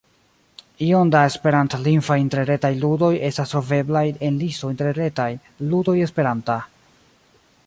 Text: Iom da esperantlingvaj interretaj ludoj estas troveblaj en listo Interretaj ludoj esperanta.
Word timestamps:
Iom 0.85 1.11
da 1.15 1.19
esperantlingvaj 1.31 2.17
interretaj 2.23 2.73
ludoj 2.85 3.11
estas 3.29 3.53
troveblaj 3.55 4.05
en 4.31 4.43
listo 4.45 4.75
Interretaj 4.75 5.31
ludoj 5.71 5.99
esperanta. 6.09 6.63